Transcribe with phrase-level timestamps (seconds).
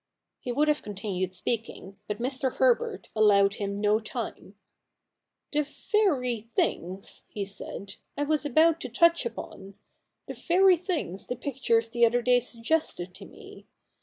[0.39, 2.53] He would have continued speaking; but Mr.
[2.55, 4.55] Herbert allowed him no time.
[5.51, 9.75] 'The very things,' he said, 'I was about to touch upon—
[10.27, 12.89] the very things the pictures the other day c 2 36 THE NEW REPUBLIC [bk.
[12.89, 13.67] i suggested to me.